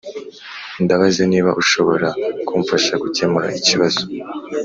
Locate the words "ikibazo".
3.59-4.01